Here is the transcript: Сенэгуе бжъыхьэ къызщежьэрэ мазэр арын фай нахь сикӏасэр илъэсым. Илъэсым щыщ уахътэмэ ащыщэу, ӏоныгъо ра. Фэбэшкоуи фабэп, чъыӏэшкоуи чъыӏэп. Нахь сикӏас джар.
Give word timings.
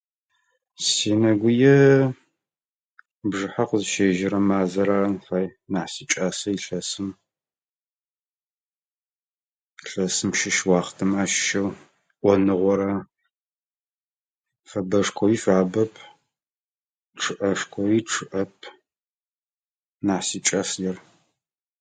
Сенэгуе 0.85 1.77
бжъыхьэ 3.29 3.63
къызщежьэрэ 3.69 4.39
мазэр 4.47 4.89
арын 4.95 5.17
фай 5.25 5.45
нахь 5.71 5.89
сикӏасэр 5.93 6.53
илъэсым. 6.57 7.07
Илъэсым 9.85 10.31
щыщ 10.39 10.57
уахътэмэ 10.67 11.15
ащыщэу, 11.23 11.69
ӏоныгъо 12.21 12.73
ра. 12.79 12.91
Фэбэшкоуи 14.69 15.37
фабэп, 15.43 15.93
чъыӏэшкоуи 17.19 17.99
чъыӏэп. 18.09 18.53
Нахь 20.05 20.25
сикӏас 20.27 20.69
джар. 20.77 20.97